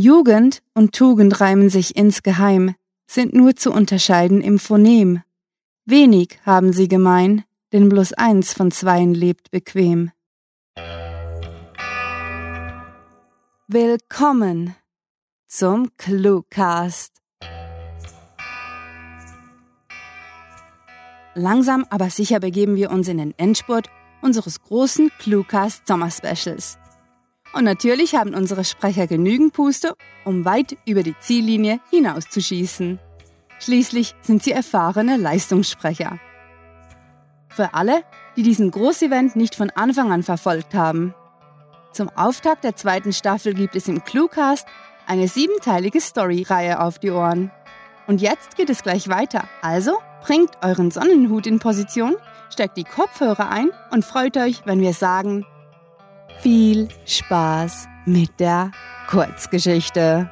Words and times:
Jugend 0.00 0.62
und 0.74 0.94
Tugend 0.94 1.40
reimen 1.40 1.70
sich 1.70 1.96
insgeheim, 1.96 2.76
sind 3.10 3.34
nur 3.34 3.56
zu 3.56 3.72
unterscheiden 3.72 4.42
im 4.42 4.60
Phonem. 4.60 5.24
Wenig 5.86 6.38
haben 6.46 6.72
sie 6.72 6.86
gemein, 6.86 7.42
denn 7.72 7.88
bloß 7.88 8.12
eins 8.12 8.52
von 8.52 8.70
zweien 8.70 9.12
lebt 9.12 9.50
bequem. 9.50 10.12
Willkommen 13.66 14.76
zum 15.48 15.88
Cluecast. 15.96 17.14
Langsam 21.34 21.84
aber 21.90 22.10
sicher 22.10 22.38
begeben 22.38 22.76
wir 22.76 22.92
uns 22.92 23.08
in 23.08 23.18
den 23.18 23.36
Endspurt 23.36 23.90
unseres 24.22 24.62
großen 24.62 25.10
Cluecast 25.18 25.88
Sommerspecials. 25.88 26.78
Und 27.52 27.64
natürlich 27.64 28.14
haben 28.14 28.34
unsere 28.34 28.64
Sprecher 28.64 29.06
genügend 29.06 29.52
Puste, 29.52 29.94
um 30.24 30.44
weit 30.44 30.76
über 30.86 31.02
die 31.02 31.18
Ziellinie 31.18 31.80
hinauszuschießen. 31.90 32.98
Schließlich 33.58 34.14
sind 34.22 34.42
sie 34.42 34.52
erfahrene 34.52 35.16
Leistungssprecher. 35.16 36.18
Für 37.48 37.74
alle, 37.74 38.02
die 38.36 38.42
diesen 38.42 38.70
Großevent 38.70 39.34
nicht 39.34 39.54
von 39.54 39.70
Anfang 39.70 40.12
an 40.12 40.22
verfolgt 40.22 40.74
haben. 40.74 41.14
Zum 41.92 42.08
Auftakt 42.10 42.62
der 42.62 42.76
zweiten 42.76 43.12
Staffel 43.12 43.54
gibt 43.54 43.74
es 43.74 43.88
im 43.88 44.04
Cluecast 44.04 44.66
eine 45.06 45.26
siebenteilige 45.26 46.00
Story-Reihe 46.00 46.80
auf 46.80 46.98
die 46.98 47.10
Ohren. 47.10 47.50
Und 48.06 48.20
jetzt 48.20 48.56
geht 48.56 48.70
es 48.70 48.82
gleich 48.82 49.08
weiter. 49.08 49.48
Also 49.62 49.98
bringt 50.22 50.50
euren 50.62 50.90
Sonnenhut 50.90 51.46
in 51.46 51.58
Position, 51.58 52.16
steckt 52.50 52.76
die 52.76 52.84
Kopfhörer 52.84 53.50
ein 53.50 53.70
und 53.90 54.04
freut 54.04 54.36
euch, 54.36 54.62
wenn 54.66 54.80
wir 54.80 54.92
sagen, 54.92 55.44
viel 56.40 56.88
Spaß 57.04 57.88
mit 58.06 58.40
der 58.40 58.70
Kurzgeschichte. 59.08 60.30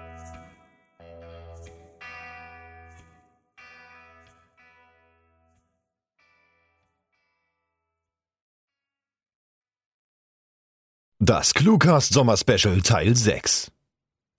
Das 11.18 11.54
Cluecast 11.54 12.12
Sommer 12.12 12.36
Special 12.36 12.80
Teil 12.82 13.16
6. 13.16 13.72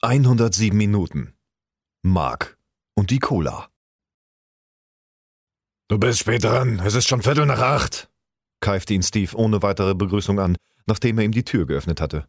107 0.02 0.78
Minuten. 0.78 1.34
Mark 2.04 2.58
und 2.96 3.10
die 3.10 3.20
Cola. 3.20 3.68
Du 5.90 5.98
bist 5.98 6.20
spät 6.20 6.44
dran, 6.44 6.80
es 6.80 6.96
ist 6.96 7.08
schon 7.08 7.22
Viertel 7.22 7.46
nach 7.46 7.60
acht, 7.60 8.10
keifte 8.62 8.94
ihn 8.94 9.04
Steve 9.04 9.36
ohne 9.36 9.62
weitere 9.62 9.96
Begrüßung 9.96 10.40
an, 10.40 10.56
nachdem 10.88 11.20
er 11.20 11.26
ihm 11.26 11.32
die 11.32 11.46
Tür 11.46 11.66
geöffnet 11.66 12.02
hatte. 12.02 12.28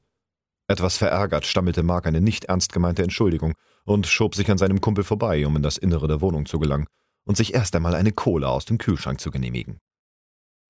Etwas 0.67 0.99
verärgert 0.99 1.47
stammelte 1.47 1.83
Mark 1.83 2.07
eine 2.07 2.21
nicht 2.21 2.45
ernst 2.45 2.73
gemeinte 2.73 3.03
Entschuldigung 3.03 3.55
und 3.85 4.07
schob 4.07 4.35
sich 4.35 4.51
an 4.51 4.59
seinem 4.59 4.83
Kumpel 4.83 5.03
vorbei, 5.03 5.47
um 5.47 5.57
in 5.57 5.63
das 5.63 5.79
Innere 5.79 6.09
der 6.09 6.21
Wohnung 6.21 6.45
zu 6.45 6.59
gelangen 6.59 6.87
und 7.25 7.37
sich 7.37 7.55
erst 7.55 7.75
einmal 7.75 7.95
eine 7.95 8.13
Cola 8.13 8.49
aus 8.49 8.67
dem 8.67 8.77
Kühlschrank 8.77 9.21
zu 9.21 9.31
genehmigen. 9.31 9.79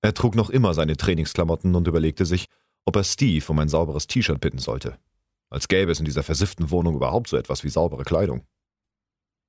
Er 0.01 0.13
trug 0.13 0.35
noch 0.35 0.49
immer 0.49 0.73
seine 0.73 0.95
Trainingsklamotten 0.95 1.75
und 1.75 1.87
überlegte 1.87 2.25
sich, 2.25 2.45
ob 2.85 2.95
er 2.95 3.03
Steve 3.03 3.45
um 3.49 3.59
ein 3.59 3.67
sauberes 3.67 4.07
T-Shirt 4.07 4.39
bitten 4.39 4.59
sollte. 4.59 4.97
Als 5.49 5.67
gäbe 5.67 5.91
es 5.91 5.99
in 5.99 6.05
dieser 6.05 6.23
versifften 6.23 6.71
Wohnung 6.71 6.95
überhaupt 6.95 7.27
so 7.27 7.37
etwas 7.37 7.63
wie 7.63 7.69
saubere 7.69 8.03
Kleidung. 8.03 8.45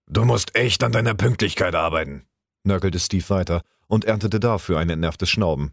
Du 0.06 0.24
musst 0.24 0.56
echt 0.56 0.82
an 0.82 0.92
deiner 0.92 1.14
Pünktlichkeit 1.14 1.74
arbeiten, 1.74 2.26
nörgelte 2.64 2.98
Steve 2.98 3.28
weiter 3.28 3.62
und 3.86 4.04
erntete 4.04 4.40
dafür 4.40 4.78
ein 4.78 4.90
entnervtes 4.90 5.30
Schnauben. 5.30 5.72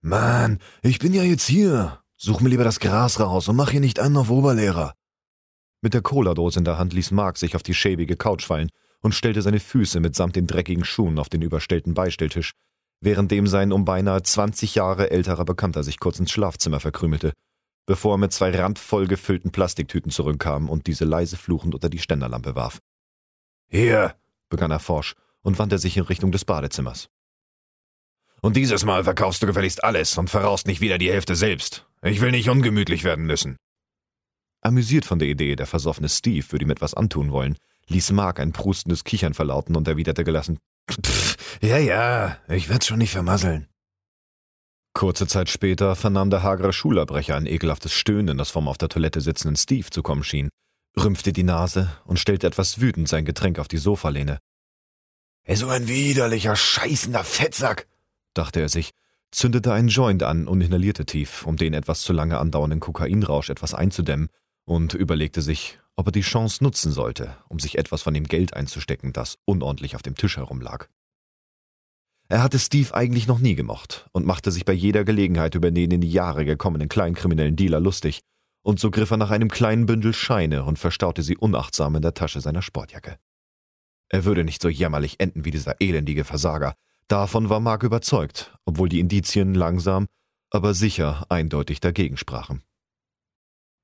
Mann, 0.00 0.58
ich 0.82 0.98
bin 0.98 1.14
ja 1.14 1.22
jetzt 1.22 1.46
hier. 1.46 2.02
Such 2.16 2.40
mir 2.40 2.48
lieber 2.48 2.64
das 2.64 2.80
Gras 2.80 3.20
raus 3.20 3.48
und 3.48 3.56
mach 3.56 3.70
hier 3.70 3.80
nicht 3.80 4.00
einen 4.00 4.16
auf 4.16 4.30
Oberlehrer. 4.30 4.94
Mit 5.82 5.92
der 5.94 6.00
Cola-Dose 6.00 6.58
in 6.58 6.64
der 6.64 6.78
Hand 6.78 6.94
ließ 6.94 7.10
Mark 7.10 7.36
sich 7.36 7.54
auf 7.54 7.62
die 7.62 7.74
schäbige 7.74 8.16
Couch 8.16 8.44
fallen 8.44 8.70
und 9.00 9.14
stellte 9.14 9.42
seine 9.42 9.60
Füße 9.60 10.00
mitsamt 10.00 10.34
den 10.34 10.46
dreckigen 10.46 10.84
Schuhen 10.84 11.18
auf 11.18 11.28
den 11.28 11.42
überstellten 11.42 11.94
Beistelltisch, 11.94 12.52
währenddem 13.00 13.46
sein 13.46 13.72
um 13.72 13.84
beinahe 13.84 14.22
20 14.22 14.74
Jahre 14.74 15.10
älterer 15.10 15.44
Bekannter 15.44 15.84
sich 15.84 16.00
kurz 16.00 16.18
ins 16.18 16.32
Schlafzimmer 16.32 16.80
verkrümelte, 16.80 17.32
bevor 17.84 18.14
er 18.14 18.18
mit 18.18 18.32
zwei 18.32 18.50
randvoll 18.50 19.06
gefüllten 19.06 19.52
Plastiktüten 19.52 20.10
zurückkam 20.10 20.68
und 20.70 20.86
diese 20.86 21.04
leise 21.04 21.36
fluchend 21.36 21.74
unter 21.74 21.90
die 21.90 21.98
Ständerlampe 21.98 22.54
warf. 22.54 22.78
Hier, 23.68 24.14
begann 24.48 24.70
er 24.70 24.80
forsch 24.80 25.14
und 25.42 25.58
wandte 25.58 25.78
sich 25.78 25.96
in 25.96 26.04
Richtung 26.04 26.32
des 26.32 26.44
Badezimmers. 26.44 27.08
Und 28.40 28.56
dieses 28.56 28.84
Mal 28.84 29.04
verkaufst 29.04 29.42
du 29.42 29.46
gefälligst 29.46 29.84
alles 29.84 30.16
und 30.18 30.30
verraust 30.30 30.66
nicht 30.66 30.80
wieder 30.80 30.98
die 30.98 31.10
Hälfte 31.10 31.36
selbst. 31.36 31.85
Ich 32.02 32.20
will 32.20 32.30
nicht 32.30 32.48
ungemütlich 32.48 33.04
werden 33.04 33.26
müssen. 33.26 33.56
Amüsiert 34.60 35.04
von 35.04 35.18
der 35.18 35.28
Idee, 35.28 35.56
der 35.56 35.66
versoffene 35.66 36.08
Steve 36.08 36.44
würde 36.50 36.64
ihm 36.64 36.70
etwas 36.70 36.94
antun 36.94 37.30
wollen, 37.30 37.56
ließ 37.88 38.12
Mark 38.12 38.40
ein 38.40 38.52
prustendes 38.52 39.04
Kichern 39.04 39.34
verlauten 39.34 39.76
und 39.76 39.86
erwiderte 39.86 40.24
gelassen: 40.24 40.58
Pff, 40.90 41.36
ja, 41.60 41.78
ja, 41.78 42.38
ich 42.48 42.68
werd's 42.68 42.86
schon 42.86 42.98
nicht 42.98 43.12
vermasseln. 43.12 43.68
Kurze 44.92 45.26
Zeit 45.26 45.50
später 45.50 45.94
vernahm 45.94 46.30
der 46.30 46.42
hagere 46.42 46.72
Schulabbrecher 46.72 47.36
ein 47.36 47.46
ekelhaftes 47.46 47.92
Stöhnen, 47.92 48.38
das 48.38 48.50
vom 48.50 48.66
auf 48.66 48.78
der 48.78 48.88
Toilette 48.88 49.20
sitzenden 49.20 49.56
Steve 49.56 49.90
zu 49.90 50.02
kommen 50.02 50.24
schien, 50.24 50.48
rümpfte 50.98 51.32
die 51.32 51.42
Nase 51.42 51.92
und 52.04 52.18
stellte 52.18 52.46
etwas 52.46 52.80
wütend 52.80 53.08
sein 53.08 53.26
Getränk 53.26 53.58
auf 53.58 53.68
die 53.68 53.76
Sofalehne. 53.76 54.38
So 55.48 55.68
ein 55.68 55.86
widerlicher, 55.86 56.56
scheißender 56.56 57.24
Fettsack, 57.24 57.86
dachte 58.34 58.60
er 58.60 58.68
sich, 58.68 58.90
zündete 59.30 59.72
einen 59.72 59.88
Joint 59.88 60.22
an 60.22 60.46
und 60.48 60.60
inhalierte 60.60 61.06
tief, 61.06 61.46
um 61.46 61.56
den 61.56 61.74
etwas 61.74 62.02
zu 62.02 62.12
lange 62.12 62.38
andauernden 62.38 62.80
Kokainrausch 62.80 63.50
etwas 63.50 63.74
einzudämmen, 63.74 64.28
und 64.64 64.94
überlegte 64.94 65.42
sich, 65.42 65.78
ob 65.94 66.08
er 66.08 66.12
die 66.12 66.20
Chance 66.20 66.62
nutzen 66.62 66.92
sollte, 66.92 67.36
um 67.48 67.58
sich 67.58 67.78
etwas 67.78 68.02
von 68.02 68.14
dem 68.14 68.24
Geld 68.24 68.54
einzustecken, 68.54 69.12
das 69.12 69.38
unordentlich 69.44 69.94
auf 69.94 70.02
dem 70.02 70.16
Tisch 70.16 70.36
herumlag. 70.36 70.88
Er 72.28 72.42
hatte 72.42 72.58
Steve 72.58 72.92
eigentlich 72.92 73.28
noch 73.28 73.38
nie 73.38 73.54
gemocht 73.54 74.08
und 74.12 74.26
machte 74.26 74.50
sich 74.50 74.64
bei 74.64 74.72
jeder 74.72 75.04
Gelegenheit 75.04 75.54
über 75.54 75.70
den 75.70 75.92
in 75.92 76.00
die 76.00 76.10
Jahre 76.10 76.44
gekommenen 76.44 76.88
kleinkriminellen 76.88 77.56
Dealer 77.56 77.80
lustig, 77.80 78.20
und 78.62 78.80
so 78.80 78.90
griff 78.90 79.12
er 79.12 79.16
nach 79.16 79.30
einem 79.30 79.48
kleinen 79.48 79.86
Bündel 79.86 80.12
Scheine 80.12 80.64
und 80.64 80.80
verstaute 80.80 81.22
sie 81.22 81.36
unachtsam 81.36 81.94
in 81.94 82.02
der 82.02 82.14
Tasche 82.14 82.40
seiner 82.40 82.62
Sportjacke. 82.62 83.16
Er 84.08 84.24
würde 84.24 84.42
nicht 84.42 84.60
so 84.60 84.68
jämmerlich 84.68 85.20
enden 85.20 85.44
wie 85.44 85.52
dieser 85.52 85.80
elendige 85.80 86.24
Versager, 86.24 86.74
davon 87.08 87.48
war 87.48 87.60
Mark 87.60 87.82
überzeugt, 87.82 88.56
obwohl 88.64 88.88
die 88.88 89.00
Indizien 89.00 89.54
langsam, 89.54 90.06
aber 90.50 90.74
sicher 90.74 91.26
eindeutig 91.28 91.80
dagegen 91.80 92.16
sprachen. 92.16 92.62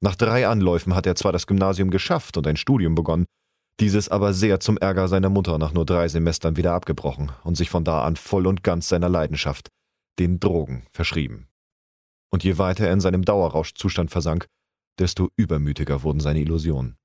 Nach 0.01 0.17
drei 0.17 0.49
Anläufen 0.49 0.95
hat 0.95 1.07
er 1.07 1.15
zwar 1.15 1.33
das 1.33 1.47
Gymnasium 1.47 1.91
geschafft 1.91 2.37
und 2.37 2.47
ein 2.47 2.57
Studium 2.57 2.95
begonnen, 2.95 3.27
dieses 3.81 4.09
aber 4.09 4.35
sehr 4.35 4.61
zum 4.61 4.77
Ärger 4.77 5.09
seiner 5.09 5.29
Mutter 5.29 5.59
nach 5.59 5.73
nur 5.73 5.87
drei 5.87 6.09
Semestern 6.09 6.57
wieder 6.57 6.75
abgebrochen 6.75 7.33
und 7.45 7.57
sich 7.57 7.71
von 7.71 7.85
da 7.85 8.05
an 8.05 8.17
voll 8.17 8.47
und 8.47 8.63
ganz 8.63 8.89
seiner 8.89 9.09
Leidenschaft, 9.09 9.69
den 10.19 10.41
Drogen, 10.41 10.85
verschrieben. 10.93 11.49
Und 12.31 12.45
je 12.45 12.59
weiter 12.59 12.87
er 12.87 12.93
in 12.93 13.01
seinem 13.01 13.25
Dauerrauschzustand 13.25 14.11
versank, 14.11 14.47
desto 14.99 15.31
übermütiger 15.37 16.03
wurden 16.03 16.21
seine 16.21 16.41
Illusionen. 16.41 16.97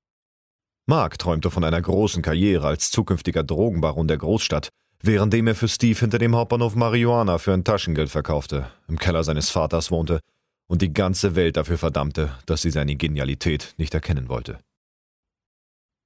Mark 0.86 1.18
träumte 1.18 1.50
von 1.50 1.64
einer 1.64 1.82
großen 1.82 2.22
Karriere 2.22 2.66
als 2.66 2.90
zukünftiger 2.90 3.44
Drogenbaron 3.44 4.08
der 4.08 4.18
Großstadt, 4.18 4.70
währenddem 5.02 5.46
er 5.46 5.54
für 5.54 5.68
Steve 5.68 5.98
hinter 5.98 6.18
dem 6.18 6.34
Hauptbahnhof 6.34 6.74
Marihuana 6.74 7.38
für 7.38 7.52
ein 7.52 7.64
Taschengeld 7.64 8.10
verkaufte, 8.10 8.70
im 8.88 8.98
Keller 8.98 9.24
seines 9.24 9.50
Vaters 9.50 9.90
wohnte 9.90 10.20
und 10.66 10.82
die 10.82 10.92
ganze 10.92 11.34
Welt 11.34 11.56
dafür 11.56 11.78
verdammte, 11.78 12.36
dass 12.46 12.62
sie 12.62 12.70
seine 12.70 12.96
Genialität 12.96 13.74
nicht 13.78 13.94
erkennen 13.94 14.28
wollte. 14.28 14.58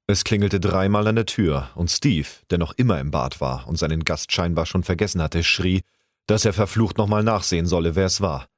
Es 0.06 0.24
klingelte 0.24 0.60
dreimal 0.60 1.06
an 1.06 1.14
der 1.14 1.26
Tür, 1.26 1.70
und 1.74 1.90
Steve, 1.90 2.28
der 2.50 2.58
noch 2.58 2.72
immer 2.72 2.98
im 3.00 3.10
Bad 3.10 3.40
war 3.40 3.66
und 3.68 3.78
seinen 3.78 4.04
Gast 4.04 4.32
scheinbar 4.32 4.66
schon 4.66 4.82
vergessen 4.82 5.22
hatte, 5.22 5.42
schrie, 5.44 5.82
dass 6.26 6.44
er 6.44 6.52
verflucht 6.52 6.98
nochmal 6.98 7.22
nachsehen 7.22 7.66
solle, 7.66 7.94
wer 7.94 8.06
es 8.06 8.20
war. 8.20 8.48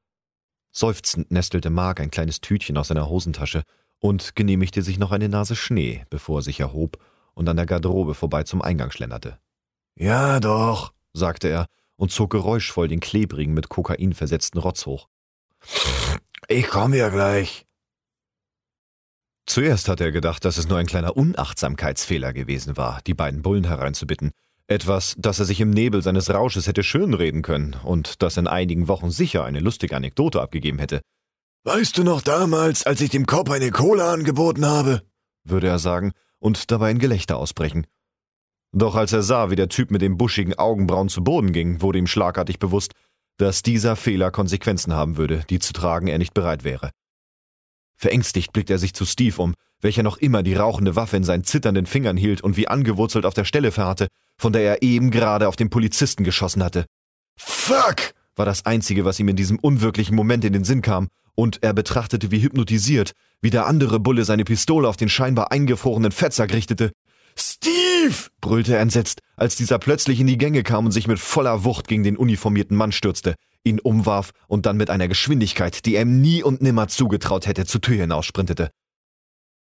Seufzend 0.73 1.31
nestelte 1.31 1.71
Mark 1.71 2.01
ein 2.01 2.11
kleines 2.11 2.41
Tütchen 2.41 2.77
aus 2.77 2.89
seiner 2.89 3.09
Hosentasche 3.09 3.63
und 4.01 4.35
genehmigte 4.35 4.83
sich 4.83 4.99
noch 4.99 5.13
eine 5.13 5.29
Nase 5.29 5.55
Schnee, 5.55 6.05
bevor 6.11 6.41
er 6.41 6.43
sich 6.43 6.61
erhob 6.61 6.99
und 7.35 7.49
an 7.49 7.57
der 7.57 7.67
Garderobe 7.67 8.15
vorbei 8.15 8.43
zum 8.43 8.61
Eingang 8.61 8.91
schlenderte. 8.91 9.39
Ja, 9.97 10.41
doch, 10.41 10.93
sagte 11.13 11.49
er 11.49 11.67
und 11.97 12.11
zog 12.11 12.31
geräuschvoll 12.31 12.89
den 12.89 13.01
klebrigen, 13.01 13.55
mit 13.55 13.69
Kokain 13.69 14.15
versetzten 14.15 14.59
Rotz 14.59 14.87
hoch. 14.87 15.09
Ich 16.49 16.67
komme 16.67 16.97
ja 16.97 17.09
gleich. 17.09 17.67
Zuerst 19.47 19.89
hatte 19.89 20.05
er 20.05 20.13
gedacht, 20.13 20.45
dass 20.45 20.57
es 20.57 20.69
nur 20.69 20.79
ein 20.79 20.87
kleiner 20.87 21.17
Unachtsamkeitsfehler 21.17 22.33
gewesen 22.33 22.77
war, 22.77 23.01
die 23.07 23.15
beiden 23.15 23.43
Bullen 23.43 23.65
hereinzubitten. 23.65 24.33
Etwas, 24.67 25.15
das 25.19 25.39
er 25.39 25.45
sich 25.45 25.61
im 25.61 25.71
Nebel 25.71 26.03
seines 26.03 26.31
Rausches 26.31 26.67
hätte 26.67 26.83
schönreden 26.83 27.43
können 27.43 27.77
und 27.85 28.23
das 28.23 28.39
in 28.39 28.47
einigen 28.47 28.89
Wochen 28.89 29.11
sicher 29.11 29.45
eine 29.45 29.61
lustige 29.61 29.97
Anekdote 29.97 30.41
abgegeben 30.41 30.79
hätte. 30.79 31.03
Weißt 31.65 31.97
du 31.99 32.05
noch 32.05 32.23
damals, 32.23 32.85
als 32.85 33.01
ich 33.01 33.11
dem 33.11 33.27
Kopf 33.27 33.51
eine 33.51 33.71
Cola 33.71 34.13
angeboten 34.13 34.67
habe? 34.67 35.03
würde 35.45 35.69
er 35.69 35.79
sagen 35.79 36.13
und 36.39 36.71
dabei 36.71 36.91
in 36.91 36.99
Gelächter 36.99 37.37
ausbrechen. 37.37 37.87
Doch 38.77 38.97
als 38.97 39.13
er 39.13 39.23
sah, 39.23 39.51
wie 39.51 39.57
der 39.57 39.69
Typ 39.69 39.93
mit 39.93 40.03
den 40.03 40.19
buschigen 40.19 40.55
Augenbrauen 40.55 41.09
zu 41.09 41.23
Boden 41.23 41.53
ging, 41.53 41.81
wurde 41.81 42.01
ihm 42.01 42.09
schlagartig 42.09 42.59
bewusst, 42.59 42.93
dass 43.37 43.63
dieser 43.63 43.95
Fehler 43.95 44.33
Konsequenzen 44.33 44.93
haben 44.93 45.17
würde, 45.17 45.45
die 45.49 45.61
zu 45.61 45.73
tragen 45.73 46.09
er 46.09 46.19
nicht 46.19 46.35
bereit 46.35 46.65
wäre. 46.65 46.91
Verängstigt 47.97 48.53
blickte 48.53 48.73
er 48.73 48.79
sich 48.81 48.93
zu 48.93 49.05
Steve 49.05 49.41
um, 49.41 49.55
welcher 49.81 50.03
noch 50.03 50.17
immer 50.17 50.43
die 50.43 50.55
rauchende 50.55 50.97
Waffe 50.97 51.17
in 51.17 51.23
seinen 51.23 51.45
zitternden 51.45 51.87
Fingern 51.87 52.17
hielt 52.17 52.41
und 52.41 52.57
wie 52.57 52.67
angewurzelt 52.67 53.27
auf 53.27 53.35
der 53.35 53.45
Stelle 53.45 53.71
verharrte, 53.71 54.09
von 54.37 54.53
der 54.53 54.63
er 54.63 54.83
eben 54.83 55.13
gerade 55.13 55.47
auf 55.47 55.55
den 55.55 55.71
Polizisten 55.71 56.25
geschossen 56.25 56.65
hatte. 56.65 56.85
Fuck! 57.37 58.15
war 58.35 58.45
das 58.45 58.67
Einzige, 58.67 59.05
was 59.05 59.21
ihm 59.21 59.29
in 59.29 59.37
diesem 59.37 59.61
unwirklichen 59.61 60.17
Moment 60.17 60.45
in 60.45 60.53
den 60.53 60.65
Sinn 60.65 60.83
kam, 60.83 61.09
und 61.37 61.63
er 61.63 61.73
betrachtete 61.73 62.33
wie 62.33 62.43
hypnotisiert, 62.43 63.13
wie 63.41 63.51
der 63.51 63.67
andere 63.67 64.01
Bulle 64.01 64.25
seine 64.25 64.45
Pistole 64.45 64.89
auf 64.89 64.97
den 64.97 65.09
scheinbar 65.09 65.53
eingefrorenen 65.53 66.11
Fettsack 66.11 66.53
richtete. 66.53 66.91
Steve! 67.37 67.84
Brüllte 68.41 68.75
er 68.75 68.81
entsetzt, 68.81 69.21
als 69.37 69.57
dieser 69.57 69.79
plötzlich 69.79 70.21
in 70.21 70.27
die 70.27 70.39
Gänge 70.39 70.63
kam 70.63 70.87
und 70.87 70.93
sich 70.93 71.07
mit 71.07 71.19
voller 71.19 71.65
Wucht 71.65 71.89
gegen 71.89 72.03
den 72.03 72.17
uniformierten 72.17 72.77
Mann 72.77 72.93
stürzte, 72.93 73.35
ihn 73.65 73.81
umwarf 73.81 74.31
und 74.47 74.67
dann 74.67 74.77
mit 74.77 74.91
einer 74.91 75.09
Geschwindigkeit, 75.09 75.85
die 75.87 75.97
er 75.97 76.03
ihm 76.03 76.21
nie 76.21 76.43
und 76.43 76.63
nimmer 76.63 76.89
zugetraut 76.89 77.47
hätte, 77.47 77.67
zur 77.67 77.81
Tür 77.81 77.97
hinaussprintete. 77.97 78.71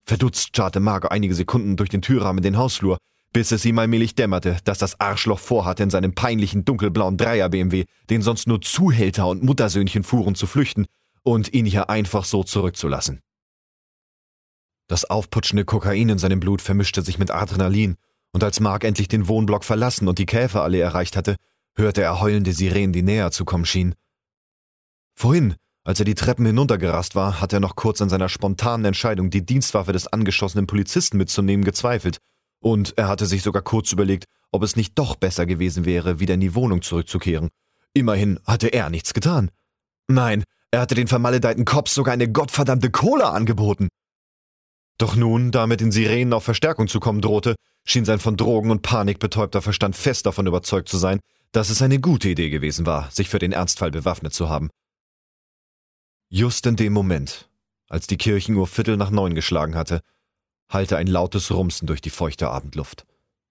Verdutzt 0.05 0.47
starrte 0.49 0.79
Margot 0.79 1.11
einige 1.11 1.35
Sekunden 1.35 1.77
durch 1.77 1.89
den 1.89 2.01
Türrahmen 2.01 2.39
in 2.39 2.53
den 2.53 2.57
Hausflur, 2.57 2.97
bis 3.31 3.51
es 3.51 3.65
ihm 3.65 3.79
allmählich 3.79 4.15
dämmerte, 4.15 4.57
dass 4.63 4.77
das 4.77 4.99
Arschloch 4.99 5.39
vorhatte, 5.39 5.83
in 5.83 5.89
seinem 5.89 6.13
peinlichen 6.13 6.65
dunkelblauen 6.65 7.17
Dreier-BMW, 7.17 7.85
den 8.09 8.21
sonst 8.21 8.47
nur 8.47 8.61
Zuhälter 8.61 9.27
und 9.27 9.43
Muttersöhnchen 9.43 10.03
fuhren, 10.03 10.35
zu 10.35 10.45
flüchten 10.45 10.85
und 11.23 11.53
ihn 11.53 11.65
hier 11.65 11.89
einfach 11.89 12.25
so 12.25 12.43
zurückzulassen. 12.43 13.21
Das 14.87 15.05
aufputschende 15.05 15.65
Kokain 15.65 16.09
in 16.09 16.17
seinem 16.19 16.39
Blut 16.39 16.61
vermischte 16.61 17.01
sich 17.01 17.17
mit 17.17 17.31
Adrenalin, 17.31 17.95
und 18.33 18.43
als 18.43 18.59
Mark 18.59 18.83
endlich 18.83 19.07
den 19.07 19.27
Wohnblock 19.27 19.63
verlassen 19.63 20.07
und 20.07 20.19
die 20.19 20.25
Käferallee 20.25 20.81
erreicht 20.81 21.15
hatte, 21.15 21.35
hörte 21.75 22.01
er 22.01 22.19
heulende 22.19 22.51
Sirenen, 22.51 22.91
die 22.91 23.01
näher 23.01 23.31
zu 23.31 23.45
kommen 23.45 23.65
schienen. 23.65 23.95
Vorhin, 25.15 25.55
als 25.83 25.99
er 25.99 26.05
die 26.05 26.15
Treppen 26.15 26.45
hinuntergerast 26.45 27.15
war, 27.15 27.39
hatte 27.39 27.57
er 27.57 27.59
noch 27.59 27.75
kurz 27.75 28.01
an 28.01 28.09
seiner 28.09 28.29
spontanen 28.29 28.85
Entscheidung, 28.85 29.29
die 29.29 29.45
Dienstwaffe 29.45 29.93
des 29.93 30.07
angeschossenen 30.07 30.67
Polizisten 30.67 31.17
mitzunehmen, 31.17 31.63
gezweifelt, 31.63 32.17
und 32.59 32.97
er 32.97 33.07
hatte 33.07 33.25
sich 33.25 33.43
sogar 33.43 33.61
kurz 33.61 33.91
überlegt, 33.91 34.25
ob 34.51 34.63
es 34.63 34.75
nicht 34.75 34.97
doch 34.97 35.15
besser 35.15 35.45
gewesen 35.45 35.85
wäre, 35.85 36.19
wieder 36.19 36.35
in 36.35 36.39
die 36.39 36.55
Wohnung 36.55 36.81
zurückzukehren. 36.81 37.49
Immerhin 37.93 38.39
hatte 38.45 38.69
er 38.69 38.89
nichts 38.89 39.13
getan. 39.13 39.51
Nein, 40.07 40.43
er 40.71 40.81
hatte 40.81 40.95
den 40.95 41.07
vermaledeiten 41.07 41.65
Cops 41.65 41.93
sogar 41.93 42.13
eine 42.13 42.31
gottverdammte 42.31 42.89
Cola 42.89 43.31
angeboten. 43.31 43.89
Doch 44.97 45.15
nun, 45.15 45.51
da 45.51 45.67
mit 45.67 45.81
den 45.81 45.91
Sirenen 45.91 46.33
auf 46.33 46.43
Verstärkung 46.43 46.87
zu 46.87 46.99
kommen 46.99 47.21
drohte, 47.21 47.55
schien 47.85 48.05
sein 48.05 48.19
von 48.19 48.37
Drogen 48.37 48.71
und 48.71 48.81
Panik 48.81 49.19
betäubter 49.19 49.61
Verstand 49.61 49.95
fest 49.95 50.25
davon 50.25 50.47
überzeugt 50.47 50.89
zu 50.89 50.97
sein, 50.97 51.19
dass 51.51 51.69
es 51.69 51.81
eine 51.81 51.99
gute 51.99 52.29
Idee 52.29 52.49
gewesen 52.49 52.85
war, 52.85 53.09
sich 53.11 53.29
für 53.29 53.39
den 53.39 53.51
Ernstfall 53.51 53.91
bewaffnet 53.91 54.33
zu 54.33 54.49
haben. 54.49 54.69
Just 56.29 56.65
in 56.65 56.75
dem 56.75 56.93
Moment, 56.93 57.49
als 57.89 58.07
die 58.07 58.17
Kirchenuhr 58.17 58.67
Viertel 58.67 58.97
nach 58.97 59.11
neun 59.11 59.35
geschlagen 59.35 59.75
hatte, 59.75 60.01
hallte 60.69 60.97
ein 60.97 61.07
lautes 61.07 61.51
Rumsen 61.51 61.85
durch 61.85 62.01
die 62.01 62.09
feuchte 62.09 62.49
Abendluft, 62.49 63.05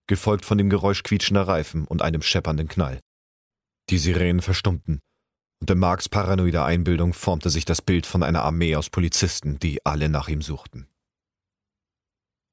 gefolgt 0.09 0.45
von 0.45 0.59
dem 0.59 0.71
Geräusch 0.71 1.05
quietschender 1.05 1.47
Reifen 1.47 1.85
und 1.87 2.03
einem 2.03 2.23
scheppernden 2.23 2.67
Knall. 2.69 2.99
Die 3.91 3.99
Sirenen 3.99 4.43
verstummten, 4.43 5.01
und 5.61 5.71
in 5.71 5.79
Marks 5.79 6.09
paranoider 6.09 6.65
Einbildung 6.65 7.13
formte 7.13 7.51
sich 7.51 7.65
das 7.65 7.83
Bild 7.83 8.07
von 8.07 8.25
einer 8.25 8.43
Armee 8.43 8.75
aus 8.75 8.91
Polizisten, 8.91 9.61
die 9.61 9.85
alle 9.87 10.09
nach 10.09 10.29
ihm 10.29 10.43
suchten. 10.43 10.89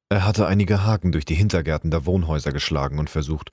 Er 0.10 0.26
hatte 0.26 0.48
einige 0.48 0.84
Haken 0.84 1.12
durch 1.12 1.26
die 1.26 1.36
Hintergärten 1.36 1.92
der 1.92 2.06
Wohnhäuser 2.08 2.52
geschlagen 2.52 2.98
und 2.98 3.12
versucht, 3.12 3.52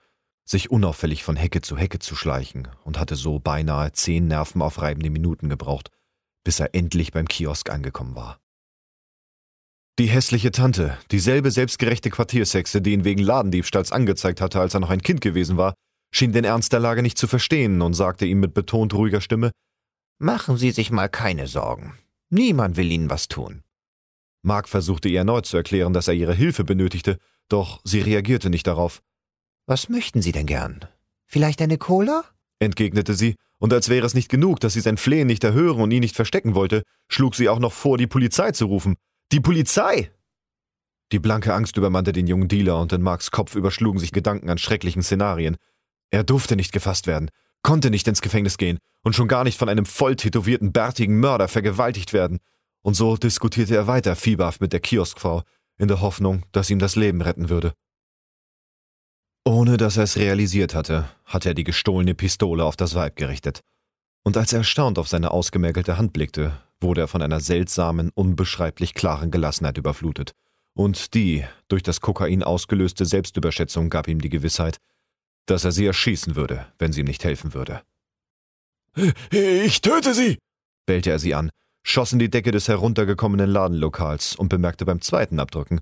sich 0.48 0.70
unauffällig 0.70 1.22
von 1.22 1.36
Hecke 1.36 1.60
zu 1.60 1.76
Hecke 1.76 1.98
zu 1.98 2.16
schleichen 2.16 2.68
und 2.84 2.98
hatte 2.98 3.14
so 3.14 3.38
beinahe 3.38 3.92
zehn 3.92 4.26
nervenaufreibende 4.26 5.10
Minuten 5.10 5.48
gebraucht, 5.50 5.90
bis 6.44 6.60
er 6.60 6.74
endlich 6.74 7.12
beim 7.12 7.28
Kiosk 7.28 7.68
angekommen 7.68 8.14
war. 8.14 8.40
Die 9.98 10.06
hässliche 10.06 10.50
Tante, 10.50 10.96
dieselbe 11.10 11.50
selbstgerechte 11.50 12.10
Quartiershexe, 12.10 12.80
die 12.80 12.92
ihn 12.92 13.04
wegen 13.04 13.22
Ladendiebstahls 13.22 13.92
angezeigt 13.92 14.40
hatte, 14.40 14.60
als 14.60 14.74
er 14.74 14.80
noch 14.80 14.90
ein 14.90 15.02
Kind 15.02 15.20
gewesen 15.20 15.56
war, 15.56 15.74
schien 16.14 16.32
den 16.32 16.44
Ernst 16.44 16.72
der 16.72 16.80
Lage 16.80 17.02
nicht 17.02 17.18
zu 17.18 17.26
verstehen 17.26 17.82
und 17.82 17.94
sagte 17.94 18.24
ihm 18.24 18.40
mit 18.40 18.54
betont 18.54 18.94
ruhiger 18.94 19.20
Stimme 19.20 19.50
Machen 20.18 20.56
Sie 20.56 20.70
sich 20.70 20.90
mal 20.90 21.08
keine 21.08 21.46
Sorgen. 21.46 21.98
Niemand 22.30 22.76
will 22.76 22.90
Ihnen 22.90 23.10
was 23.10 23.28
tun. 23.28 23.62
Mark 24.46 24.68
versuchte 24.68 25.08
ihr 25.08 25.18
erneut 25.18 25.44
zu 25.44 25.56
erklären, 25.56 25.92
dass 25.92 26.08
er 26.08 26.14
ihre 26.14 26.32
Hilfe 26.32 26.64
benötigte, 26.64 27.18
doch 27.48 27.80
sie 27.84 28.00
reagierte 28.00 28.48
nicht 28.48 28.66
darauf. 28.66 29.02
Was 29.66 29.88
möchten 29.88 30.22
Sie 30.22 30.32
denn 30.32 30.46
gern? 30.46 30.84
Vielleicht 31.26 31.60
eine 31.60 31.78
Cola? 31.78 32.24
entgegnete 32.60 33.14
sie, 33.14 33.34
und 33.58 33.72
als 33.72 33.88
wäre 33.88 34.06
es 34.06 34.14
nicht 34.14 34.28
genug, 34.28 34.60
dass 34.60 34.74
sie 34.74 34.80
sein 34.80 34.96
Flehen 34.96 35.26
nicht 35.26 35.42
erhören 35.42 35.80
und 35.80 35.90
ihn 35.90 36.00
nicht 36.00 36.14
verstecken 36.14 36.54
wollte, 36.54 36.82
schlug 37.08 37.34
sie 37.34 37.48
auch 37.48 37.58
noch 37.58 37.72
vor, 37.72 37.98
die 37.98 38.06
Polizei 38.06 38.52
zu 38.52 38.66
rufen. 38.66 38.96
Die 39.32 39.40
Polizei! 39.40 40.10
Die 41.12 41.18
blanke 41.18 41.52
Angst 41.52 41.76
übermannte 41.76 42.12
den 42.12 42.26
jungen 42.26 42.48
Dealer 42.48 42.80
und 42.80 42.92
in 42.92 43.02
Marks 43.02 43.30
Kopf 43.30 43.56
überschlugen 43.56 43.98
sich 43.98 44.12
Gedanken 44.12 44.48
an 44.48 44.58
schrecklichen 44.58 45.02
Szenarien. 45.02 45.56
Er 46.10 46.24
durfte 46.24 46.56
nicht 46.56 46.72
gefasst 46.72 47.06
werden, 47.06 47.30
konnte 47.62 47.90
nicht 47.90 48.06
ins 48.06 48.22
Gefängnis 48.22 48.58
gehen 48.58 48.78
und 49.02 49.14
schon 49.14 49.28
gar 49.28 49.44
nicht 49.44 49.58
von 49.58 49.68
einem 49.68 49.86
voll 49.86 50.16
tätowierten, 50.16 50.72
bärtigen 50.72 51.18
Mörder 51.18 51.48
vergewaltigt 51.48 52.12
werden. 52.12 52.38
Und 52.86 52.94
so 52.94 53.16
diskutierte 53.16 53.74
er 53.74 53.88
weiter 53.88 54.14
fieberhaft 54.14 54.60
mit 54.60 54.72
der 54.72 54.78
Kioskfrau, 54.78 55.42
in 55.76 55.88
der 55.88 56.00
Hoffnung, 56.00 56.44
dass 56.52 56.70
ihm 56.70 56.78
das 56.78 56.94
Leben 56.94 57.20
retten 57.20 57.48
würde. 57.48 57.72
Ohne 59.44 59.76
dass 59.76 59.96
er 59.96 60.04
es 60.04 60.16
realisiert 60.16 60.72
hatte, 60.72 61.08
hatte 61.24 61.48
er 61.48 61.54
die 61.54 61.64
gestohlene 61.64 62.14
Pistole 62.14 62.64
auf 62.64 62.76
das 62.76 62.94
Weib 62.94 63.16
gerichtet. 63.16 63.58
Und 64.22 64.36
als 64.36 64.52
er 64.52 64.60
erstaunt 64.60 65.00
auf 65.00 65.08
seine 65.08 65.32
ausgemergelte 65.32 65.98
Hand 65.98 66.12
blickte, 66.12 66.62
wurde 66.80 67.00
er 67.00 67.08
von 67.08 67.22
einer 67.22 67.40
seltsamen, 67.40 68.12
unbeschreiblich 68.14 68.94
klaren 68.94 69.32
Gelassenheit 69.32 69.78
überflutet. 69.78 70.30
Und 70.72 71.12
die, 71.14 71.44
durch 71.66 71.82
das 71.82 72.00
Kokain 72.00 72.44
ausgelöste 72.44 73.04
Selbstüberschätzung 73.04 73.90
gab 73.90 74.06
ihm 74.06 74.20
die 74.20 74.30
Gewissheit, 74.30 74.76
dass 75.46 75.64
er 75.64 75.72
sie 75.72 75.86
erschießen 75.86 76.36
würde, 76.36 76.68
wenn 76.78 76.92
sie 76.92 77.00
ihm 77.00 77.06
nicht 77.06 77.24
helfen 77.24 77.52
würde. 77.52 77.82
Ich 79.32 79.80
töte 79.80 80.14
sie! 80.14 80.38
bellte 80.86 81.10
er 81.10 81.18
sie 81.18 81.34
an, 81.34 81.50
schoss 81.86 82.12
in 82.12 82.18
die 82.18 82.30
Decke 82.30 82.50
des 82.50 82.66
heruntergekommenen 82.66 83.48
Ladenlokals 83.48 84.34
und 84.34 84.48
bemerkte 84.48 84.84
beim 84.84 85.00
zweiten 85.00 85.38
Abdrücken, 85.38 85.80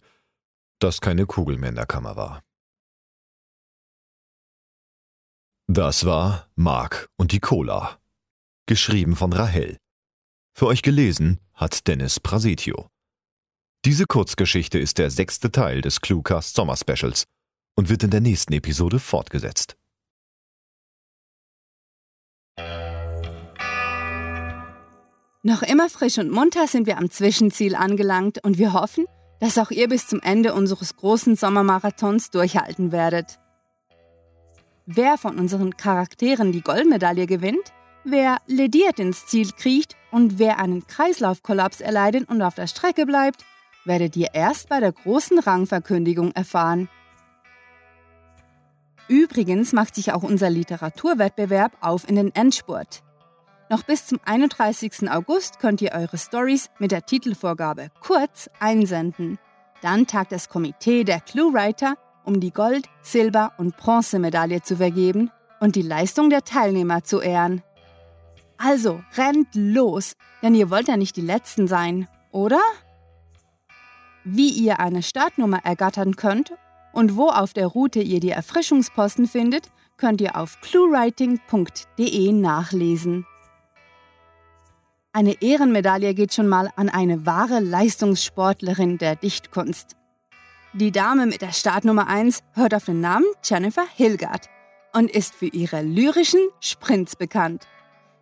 dass 0.78 1.00
keine 1.00 1.24
Kugel 1.24 1.56
mehr 1.56 1.70
in 1.70 1.76
der 1.76 1.86
Kammer 1.86 2.14
war. 2.14 2.42
Das 5.66 6.04
war 6.04 6.50
Mark 6.56 7.08
und 7.16 7.32
die 7.32 7.40
Cola. 7.40 7.98
Geschrieben 8.66 9.16
von 9.16 9.32
Rahel. 9.32 9.78
Für 10.54 10.66
euch 10.66 10.82
gelesen 10.82 11.40
hat 11.54 11.86
Dennis 11.88 12.20
Prasetio. 12.20 12.88
Diese 13.86 14.04
Kurzgeschichte 14.04 14.78
ist 14.78 14.98
der 14.98 15.10
sechste 15.10 15.50
Teil 15.50 15.80
des 15.80 16.02
Cluecast 16.02 16.54
Sommer 16.54 16.76
Specials 16.76 17.24
und 17.76 17.88
wird 17.88 18.02
in 18.02 18.10
der 18.10 18.20
nächsten 18.20 18.52
Episode 18.52 18.98
fortgesetzt. 18.98 19.76
Noch 25.46 25.60
immer 25.60 25.90
frisch 25.90 26.16
und 26.16 26.30
munter 26.30 26.66
sind 26.66 26.86
wir 26.86 26.96
am 26.96 27.10
Zwischenziel 27.10 27.74
angelangt 27.74 28.42
und 28.42 28.56
wir 28.56 28.72
hoffen, 28.72 29.04
dass 29.40 29.58
auch 29.58 29.70
ihr 29.70 29.90
bis 29.90 30.06
zum 30.06 30.22
Ende 30.22 30.54
unseres 30.54 30.96
großen 30.96 31.36
Sommermarathons 31.36 32.30
durchhalten 32.30 32.92
werdet. 32.92 33.38
Wer 34.86 35.18
von 35.18 35.38
unseren 35.38 35.76
Charakteren 35.76 36.50
die 36.50 36.62
Goldmedaille 36.62 37.26
gewinnt, 37.26 37.74
wer 38.04 38.38
lediert 38.46 38.98
ins 38.98 39.26
Ziel 39.26 39.50
kriecht 39.52 39.96
und 40.10 40.38
wer 40.38 40.58
einen 40.60 40.86
Kreislaufkollaps 40.86 41.82
erleidet 41.82 42.26
und 42.30 42.40
auf 42.40 42.54
der 42.54 42.66
Strecke 42.66 43.04
bleibt, 43.04 43.44
werdet 43.84 44.16
ihr 44.16 44.28
erst 44.32 44.70
bei 44.70 44.80
der 44.80 44.92
großen 44.92 45.38
Rangverkündigung 45.38 46.32
erfahren. 46.32 46.88
Übrigens 49.08 49.74
macht 49.74 49.94
sich 49.94 50.10
auch 50.14 50.22
unser 50.22 50.48
Literaturwettbewerb 50.48 51.76
auf 51.82 52.08
in 52.08 52.16
den 52.16 52.34
Endspurt. 52.34 53.02
Noch 53.70 53.82
bis 53.82 54.06
zum 54.06 54.20
31. 54.24 55.10
August 55.10 55.58
könnt 55.58 55.80
ihr 55.80 55.92
eure 55.92 56.18
Stories 56.18 56.70
mit 56.78 56.90
der 56.90 57.06
Titelvorgabe 57.06 57.88
kurz 58.00 58.50
einsenden. 58.60 59.38
Dann 59.80 60.06
tagt 60.06 60.32
das 60.32 60.48
Komitee 60.48 61.04
der 61.04 61.20
Cluewriter, 61.20 61.94
um 62.24 62.40
die 62.40 62.52
Gold-, 62.52 62.88
Silber- 63.02 63.52
und 63.56 63.76
Bronzemedaille 63.76 64.62
zu 64.62 64.76
vergeben 64.76 65.30
und 65.60 65.76
die 65.76 65.82
Leistung 65.82 66.30
der 66.30 66.44
Teilnehmer 66.44 67.04
zu 67.04 67.20
ehren. 67.20 67.62
Also 68.58 69.02
rennt 69.16 69.48
los, 69.54 70.14
denn 70.42 70.54
ihr 70.54 70.70
wollt 70.70 70.88
ja 70.88 70.96
nicht 70.96 71.16
die 71.16 71.22
Letzten 71.22 71.66
sein, 71.66 72.06
oder? 72.32 72.60
Wie 74.24 74.50
ihr 74.50 74.80
eine 74.80 75.02
Startnummer 75.02 75.64
ergattern 75.64 76.16
könnt 76.16 76.52
und 76.92 77.16
wo 77.16 77.28
auf 77.28 77.52
der 77.52 77.66
Route 77.66 78.00
ihr 78.00 78.20
die 78.20 78.30
Erfrischungsposten 78.30 79.26
findet, 79.26 79.70
könnt 79.96 80.20
ihr 80.20 80.36
auf 80.36 80.60
cluewriting.de 80.60 82.32
nachlesen. 82.32 83.26
Eine 85.16 85.40
Ehrenmedaille 85.40 86.12
geht 86.12 86.34
schon 86.34 86.48
mal 86.48 86.70
an 86.74 86.88
eine 86.88 87.24
wahre 87.24 87.60
Leistungssportlerin 87.60 88.98
der 88.98 89.14
Dichtkunst. 89.14 89.94
Die 90.72 90.90
Dame 90.90 91.26
mit 91.26 91.40
der 91.40 91.52
Startnummer 91.52 92.08
1 92.08 92.42
hört 92.54 92.74
auf 92.74 92.86
den 92.86 93.00
Namen 93.00 93.26
Jennifer 93.44 93.86
Hilgard 93.94 94.50
und 94.92 95.08
ist 95.08 95.36
für 95.36 95.46
ihre 95.46 95.82
lyrischen 95.82 96.40
Sprints 96.58 97.14
bekannt. 97.14 97.68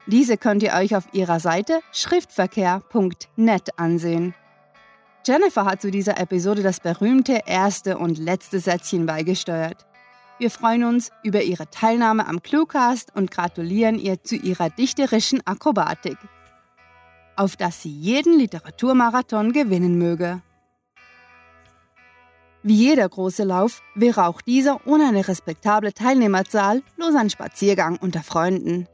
Diese 0.07 0.37
könnt 0.37 0.63
ihr 0.63 0.75
euch 0.75 0.95
auf 0.95 1.05
ihrer 1.15 1.41
Seite 1.41 1.81
schriftverkehr.net 1.93 3.79
ansehen. 3.79 4.35
Jennifer 5.27 5.65
hat 5.65 5.81
zu 5.81 5.91
dieser 5.91 6.21
Episode 6.21 6.63
das 6.63 6.81
berühmte 6.81 7.41
erste 7.47 7.97
und 7.97 8.19
letzte 8.19 8.61
Sätzchen 8.61 9.07
beigesteuert. 9.07 9.87
Wir 10.39 10.51
freuen 10.51 10.85
uns 10.85 11.09
über 11.23 11.41
Ihre 11.41 11.71
Teilnahme 11.71 12.27
am 12.27 12.43
Cluecast 12.43 13.17
und 13.17 13.31
gratulieren 13.31 13.99
ihr 13.99 14.23
zu 14.23 14.37
ihrer 14.37 14.69
dichterischen 14.69 15.41
Akrobatik. 15.47 16.19
Auf 17.37 17.57
dass 17.57 17.83
sie 17.83 17.91
jeden 17.91 18.39
Literaturmarathon 18.39 19.53
gewinnen 19.53 19.99
möge. 19.99 20.43
Wie 22.63 22.75
jeder 22.75 23.09
große 23.09 23.43
Lauf 23.43 23.83
wäre 23.95 24.27
auch 24.27 24.41
dieser 24.41 24.87
ohne 24.87 25.09
eine 25.09 25.27
respektable 25.27 25.93
Teilnehmerzahl 25.93 26.83
bloß 26.97 27.17
ein 27.17 27.31
Spaziergang 27.31 27.97
unter 27.97 28.23
Freunden. 28.23 28.87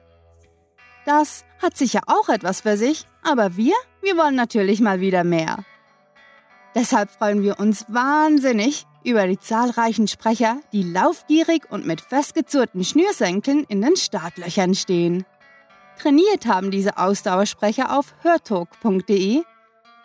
Das 1.05 1.45
hat 1.63 1.77
sicher 1.77 2.01
auch 2.07 2.29
etwas 2.29 2.63
für 2.63 2.77
sich, 2.77 3.07
aber 3.23 3.57
wir, 3.57 3.75
wir 4.03 4.17
wollen 4.17 4.37
natürlich 4.37 4.81
mal 4.81 5.01
wieder 5.01 5.25
mehr. 5.25 5.65
Deshalb 6.75 7.11
freuen 7.11 7.43
wir 7.43 7.59
uns 7.59 7.87
wahnsinnig 7.89 8.87
über 9.05 9.27
die 9.27 9.39
zahlreichen 9.39 10.09
Sprecher, 10.09 10.61
die 10.73 10.83
laufgierig 10.83 11.71
und 11.71 11.87
mit 11.87 12.01
festgezurrten 12.01 12.85
Schnürsenkeln 12.85 13.65
in 13.69 13.83
den 13.83 13.97
Startlöchern 13.97 14.75
stehen. 14.75 15.25
Trainiert 16.01 16.47
haben 16.47 16.71
diese 16.71 16.97
Ausdauersprecher 16.97 17.97
auf 17.97 18.15
hörtalk.de 18.23 19.43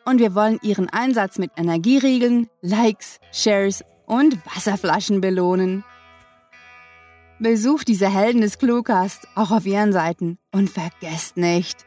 und 0.05 0.19
wir 0.19 0.33
wollen 0.33 0.59
Ihren 0.63 0.89
Einsatz 0.89 1.37
mit 1.37 1.51
Energieriegeln, 1.55 2.49
Likes, 2.61 3.19
Shares 3.31 3.83
und 4.07 4.37
Wasserflaschen 4.45 5.21
belohnen. 5.21 5.83
Besucht 7.39 7.87
diese 7.87 8.09
Helden 8.09 8.41
des 8.41 8.57
Cluecast 8.57 9.27
auch 9.35 9.51
auf 9.51 9.65
ihren 9.65 9.93
Seiten 9.93 10.37
und 10.51 10.69
vergesst 10.69 11.37
nicht, 11.37 11.85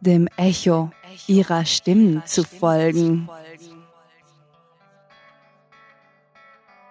dem 0.00 0.28
Echo 0.36 0.90
ihrer 1.26 1.64
Stimmen 1.64 2.22
zu 2.26 2.42
folgen. 2.42 3.28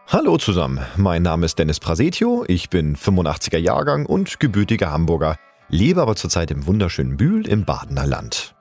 Hallo 0.07 0.37
zusammen, 0.37 0.85
mein 0.97 1.23
Name 1.23 1.45
ist 1.45 1.57
Dennis 1.57 1.79
Prasetio, 1.79 2.43
ich 2.47 2.69
bin 2.69 2.97
85er 2.97 3.57
Jahrgang 3.57 4.05
und 4.05 4.39
gebürtiger 4.39 4.91
Hamburger, 4.91 5.37
lebe 5.71 6.01
aber 6.01 6.15
zurzeit 6.15 6.51
im 6.51 6.67
wunderschönen 6.67 7.17
Bühl 7.17 7.47
im 7.47 7.65
Badener 7.65 8.05
Land. 8.05 8.53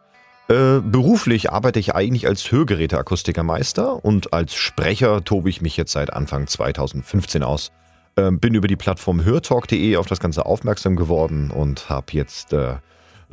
Äh, 0.49 0.81
beruflich 0.81 1.53
arbeite 1.53 1.79
ich 1.79 1.95
eigentlich 1.95 2.27
als 2.27 2.51
Hörgeräteakustikermeister 2.51 4.05
und 4.05 4.33
als 4.33 4.55
Sprecher 4.55 5.23
tobe 5.25 5.51
ich 5.51 5.61
mich 5.61 5.77
jetzt 5.77 5.93
seit 5.93 6.13
Anfang 6.13 6.47
2015 6.47 7.43
aus. 7.43 7.71
Äh, 8.17 8.31
bin 8.31 8.55
über 8.55 8.67
die 8.67 8.77
Plattform 8.77 9.25
hörtalk.de 9.25 9.97
auf 9.97 10.07
das 10.07 10.19
Ganze 10.19 10.47
aufmerksam 10.47 10.97
geworden 10.97 11.51
und 11.51 11.89
habe 11.89 12.07
jetzt 12.13 12.53
äh, 12.53 12.77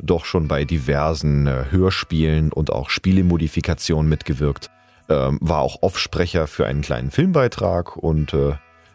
doch 0.00 0.24
schon 0.24 0.46
bei 0.46 0.64
diversen 0.64 1.46
äh, 1.46 1.64
Hörspielen 1.70 2.52
und 2.52 2.70
auch 2.70 2.90
Spielemodifikationen 2.90 4.08
mitgewirkt. 4.08 4.70
Ähm, 5.08 5.38
war 5.40 5.60
auch 5.60 5.82
Offsprecher 5.82 6.46
für 6.46 6.66
einen 6.66 6.82
kleinen 6.82 7.10
Filmbeitrag 7.10 7.96
und 7.96 8.32
äh, 8.34 8.52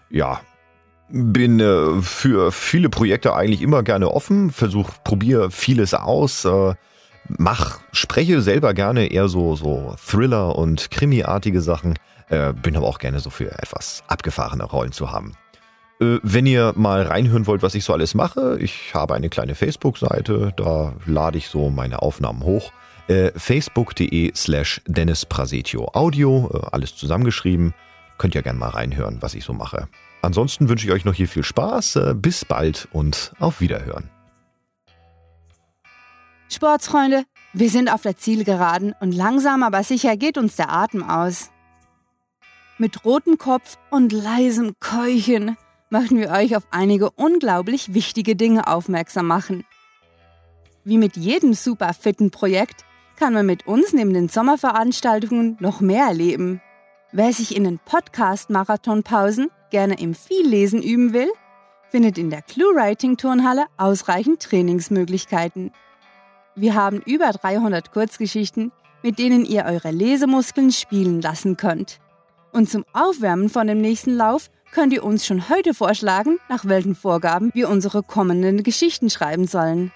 ja, 0.09 0.39
bin 1.13 1.59
äh, 1.59 2.01
für 2.01 2.51
viele 2.51 2.89
Projekte 2.89 3.33
eigentlich 3.35 3.61
immer 3.61 3.83
gerne 3.83 4.11
offen, 4.11 4.51
versuche, 4.51 4.93
probiere 5.03 5.51
vieles 5.51 5.93
aus 5.93 6.45
mach, 7.27 7.79
spreche 7.91 8.41
selber 8.41 8.73
gerne 8.73 9.07
eher 9.07 9.27
so, 9.27 9.55
so 9.55 9.95
Thriller- 9.97 10.55
und 10.55 10.91
Krimi-artige 10.91 11.61
Sachen, 11.61 11.97
äh, 12.29 12.53
bin 12.53 12.75
aber 12.75 12.87
auch 12.87 12.99
gerne 12.99 13.19
so 13.19 13.29
für 13.29 13.51
etwas 13.51 14.03
abgefahrene 14.07 14.63
Rollen 14.63 14.91
zu 14.91 15.11
haben. 15.11 15.33
Äh, 15.99 16.19
wenn 16.23 16.45
ihr 16.45 16.73
mal 16.75 17.03
reinhören 17.03 17.47
wollt, 17.47 17.61
was 17.61 17.75
ich 17.75 17.83
so 17.83 17.93
alles 17.93 18.13
mache, 18.13 18.57
ich 18.59 18.93
habe 18.93 19.13
eine 19.13 19.29
kleine 19.29 19.55
Facebook-Seite, 19.55 20.53
da 20.55 20.93
lade 21.05 21.37
ich 21.37 21.47
so 21.47 21.69
meine 21.69 22.01
Aufnahmen 22.01 22.43
hoch. 22.43 22.71
Äh, 23.07 23.31
Facebook.de 23.35 24.31
slash 24.33 24.81
Dennis 24.87 25.25
Prasetio 25.25 25.89
Audio, 25.93 26.49
äh, 26.53 26.67
alles 26.71 26.95
zusammengeschrieben. 26.95 27.73
Könnt 28.17 28.35
ihr 28.35 28.41
gerne 28.41 28.59
mal 28.59 28.69
reinhören, 28.69 29.17
was 29.21 29.33
ich 29.33 29.43
so 29.43 29.53
mache. 29.53 29.87
Ansonsten 30.23 30.69
wünsche 30.69 30.87
ich 30.87 30.93
euch 30.93 31.03
noch 31.03 31.13
hier 31.13 31.27
viel 31.27 31.43
Spaß, 31.43 31.97
äh, 31.97 32.13
bis 32.15 32.45
bald 32.45 32.87
und 32.93 33.33
auf 33.39 33.59
Wiederhören. 33.59 34.09
Sportsfreunde, 36.49 37.25
wir 37.51 37.69
sind 37.69 37.91
auf 37.91 38.03
der 38.03 38.15
Zielgeraden 38.15 38.95
und 39.01 39.11
langsam 39.11 39.63
aber 39.63 39.83
sicher 39.83 40.15
geht 40.15 40.37
uns 40.37 40.55
der 40.55 40.71
Atem 40.71 41.03
aus. 41.03 41.49
Mit 42.77 43.03
rotem 43.03 43.37
Kopf 43.37 43.77
und 43.89 44.13
leisem 44.13 44.75
Keuchen 44.79 45.57
möchten 45.89 46.17
wir 46.17 46.31
euch 46.31 46.55
auf 46.55 46.63
einige 46.71 47.11
unglaublich 47.11 47.93
wichtige 47.93 48.37
Dinge 48.37 48.67
aufmerksam 48.67 49.27
machen. 49.27 49.65
Wie 50.85 50.97
mit 50.97 51.17
jedem 51.17 51.53
super 51.53 51.93
fitten 51.93 52.31
Projekt 52.31 52.85
kann 53.17 53.33
man 53.33 53.45
mit 53.45 53.67
uns 53.67 53.91
neben 53.91 54.13
den 54.13 54.29
Sommerveranstaltungen 54.29 55.57
noch 55.59 55.81
mehr 55.81 56.05
erleben. 56.05 56.61
Wer 57.15 57.31
sich 57.31 57.55
in 57.55 57.63
den 57.63 57.77
Podcast-Marathon-Pausen 57.77 59.51
gerne 59.69 59.99
im 59.99 60.15
Viellesen 60.15 60.81
üben 60.81 61.13
will, 61.13 61.29
findet 61.91 62.17
in 62.17 62.31
der 62.31 62.41
Clue-Writing-Turnhalle 62.41 63.67
ausreichend 63.77 64.41
Trainingsmöglichkeiten. 64.41 65.71
Wir 66.55 66.73
haben 66.73 67.03
über 67.05 67.29
300 67.29 67.91
Kurzgeschichten, 67.91 68.71
mit 69.03 69.19
denen 69.19 69.45
ihr 69.45 69.65
eure 69.65 69.91
Lesemuskeln 69.91 70.71
spielen 70.71 71.21
lassen 71.21 71.55
könnt. 71.55 71.99
Und 72.51 72.67
zum 72.67 72.83
Aufwärmen 72.93 73.49
von 73.49 73.67
dem 73.67 73.79
nächsten 73.79 74.17
Lauf 74.17 74.49
könnt 74.71 74.91
ihr 74.91 75.03
uns 75.03 75.23
schon 75.23 75.49
heute 75.49 75.75
vorschlagen, 75.75 76.39
nach 76.49 76.65
welchen 76.65 76.95
Vorgaben 76.95 77.51
wir 77.53 77.69
unsere 77.69 78.01
kommenden 78.01 78.63
Geschichten 78.63 79.11
schreiben 79.11 79.45
sollen. 79.45 79.91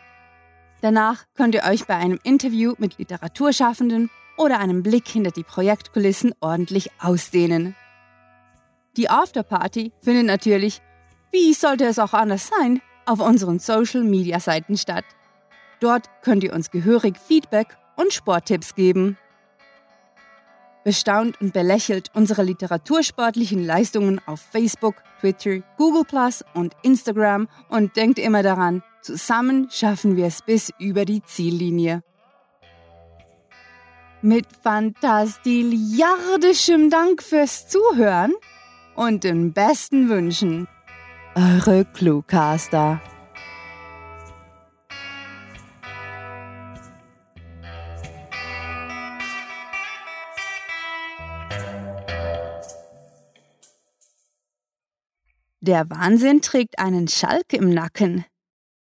Danach 0.82 1.26
könnt 1.34 1.56
ihr 1.56 1.64
euch 1.64 1.88
bei 1.88 1.96
einem 1.96 2.20
Interview 2.22 2.76
mit 2.78 3.00
Literaturschaffenden 3.00 4.12
oder 4.38 4.60
einem 4.60 4.84
Blick 4.84 5.08
hinter 5.08 5.32
die 5.32 5.44
Projektkulissen 5.44 6.34
ordentlich 6.40 6.92
ausdehnen. 7.00 7.76
Die 8.96 9.10
Afterparty 9.10 9.92
findet 10.02 10.26
natürlich, 10.26 10.82
wie 11.32 11.54
sollte 11.54 11.86
es 11.86 12.00
auch 12.00 12.14
anders 12.14 12.48
sein, 12.48 12.82
auf 13.06 13.20
unseren 13.20 13.60
Social-Media-Seiten 13.60 14.78
statt. 14.78 15.06
Dort 15.80 16.10
könnt 16.22 16.44
ihr 16.44 16.54
uns 16.54 16.72
gehörig 16.72 17.18
Feedback 17.18 17.78
und 17.96 18.14
Sporttipps 18.14 18.76
geben. 18.76 19.18
Bestaunt 20.84 21.40
und 21.42 21.54
belächelt 21.54 22.12
unsere 22.14 22.44
literatursportlichen 22.44 23.66
Leistungen 23.66 24.22
auf 24.26 24.40
Facebook, 24.40 24.96
Twitter, 25.20 25.60
Google 25.78 26.06
Plus 26.06 26.46
und 26.54 26.76
Instagram 26.82 27.50
und 27.70 27.96
denkt 27.98 28.20
immer 28.20 28.42
daran, 28.42 28.84
zusammen 29.02 29.68
schaffen 29.70 30.16
wir 30.16 30.28
es 30.28 30.42
bis 30.42 30.72
über 30.80 31.06
die 31.06 31.22
Ziellinie. 31.24 32.04
Mit 34.24 34.48
fantastiliardischem 34.64 36.90
Dank 36.90 37.22
fürs 37.22 37.68
Zuhören 37.68 38.34
und 38.96 39.24
den 39.24 39.54
besten 39.54 40.10
Wünschen. 40.10 40.68
Eure 41.36 41.86
Cluecaster. 41.86 43.00
Der 55.60 55.88
Wahnsinn 55.92 56.42
trägt 56.42 56.80
einen 56.80 57.08
Schalk 57.08 57.54
im 57.54 57.70
Nacken. 57.70 58.26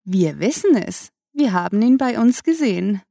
Wir 0.04 0.40
wissen 0.40 0.76
es. 0.76 1.08
Wir 1.32 1.54
haben 1.54 1.82
ihn 1.82 1.98
bei 1.98 2.20
uns 2.20 2.44
gesehen. 2.44 3.00